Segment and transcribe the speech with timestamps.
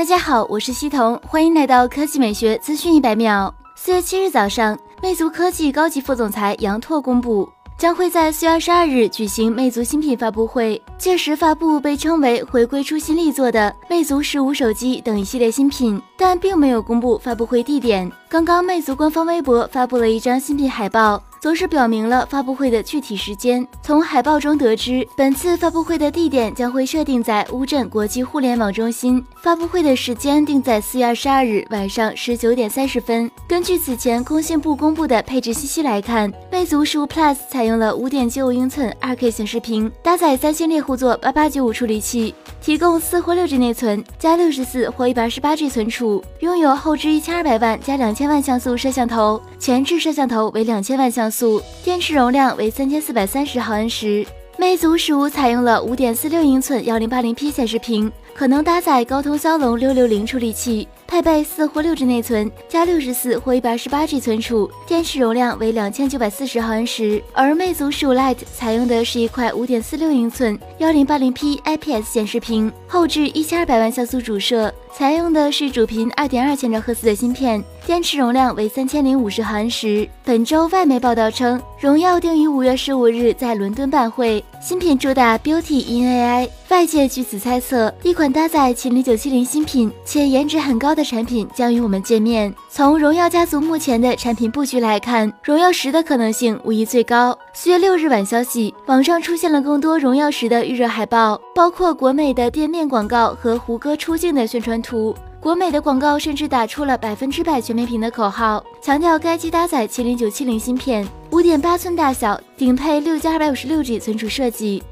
[0.00, 3.54] 大家好，我是西彤，欢迎来到科技美学资讯一百秒。
[3.76, 7.46] 四月七日早上，魅族科技高级副总裁杨拓公布，
[7.76, 18.10] 将会在四月二十二日举行魅族新品发布会，届时发布被称为回归初心力作的魅族十五手机等一系列新品，但并没有公布发布会地点。
[18.30, 21.20] 刚刚，魅族官方微博发布了一张新品海报。
[21.40, 23.66] 则是表明了发布会的具体时间。
[23.82, 33.30] 从海报中得知，本次发布会的地点将会设定在乌镇国际互联网中心，发布会的时间定在四月二十二日晚上十九点三十分。
[33.48, 51.30] 根据此前工信部公布的配置信息来看，魅族十五 Plus 采用了五点九五英寸二 K 显示屏，搭载三星猎户座八八九五处理器，提供四或六 G 内存加六十四或一百二十八 G 存储，拥有后置一千二百万加两千万像素摄像头，前置摄像头为两千万像。
[51.30, 54.26] 素电池容量为三千四百三十毫安时，
[54.58, 60.86] 魅族十五采用了五点四六英寸幺零八零 P 显示屏，可能搭载高通骁龙六六零处理器。
[61.06, 67.22] 配备四或六 G 内存加六十四或一百二十八 G 存储，电池容量为两千九百四十毫安时。
[67.32, 80.08] 而魅族十五 Lite 采用的是一块五点四六英寸幺零八零 P IPS 显示屏，后置一千二百万像素主摄，采用的是主频二点二千兆赫兹的芯片，电池容量为三千零五十毫安时。
[80.24, 91.00] 本周外媒报道称，荣耀定于五月十五日在伦敦办会，新品主打 Beauty in AI，外界据此猜测，一款搭载麒麟九七零新品且颜值很高的。
[91.10, 92.54] 产品将与我们见面。
[92.68, 97.36] 从荣耀家族目前的产品布局来看，荣耀十的可能性无疑最高。
[97.52, 105.14] 四月六日晚消息，网上出现了更多荣耀十的预热海报，包括国美的店面广告和胡歌出镜的宣传图。
[105.40, 114.82] 国美的广告甚至打出了百分之百全面屏的口号，强调该机搭载麒麟九七零芯片，五点八寸大小，顶配六加二百五十六 G 存储设计。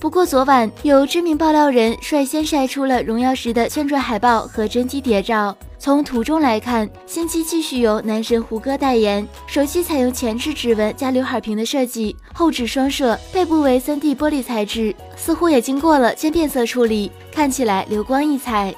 [0.00, 5.56] 不过，昨晚有知名爆料人率先晒出了荣耀十的宣传海报和真机谍照。
[5.76, 9.26] 从图中来看，新机继续由男神胡歌代言。
[9.48, 18.72] 手机采用前置指纹加刘海屏的设计，后置双摄，背部为 3D 玻璃材质，似乎也经过了渐变色处理，看起来流光溢彩。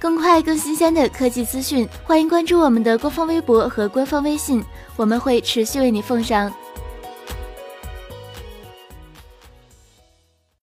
[0.00, 4.64] 更快、更新鲜的科技资讯，欢迎关注我们的官方微博和官方微信，
[4.96, 6.52] 我们会持续为你奉上。